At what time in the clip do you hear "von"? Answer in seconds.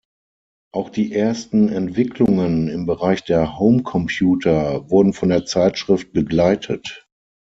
5.13-5.29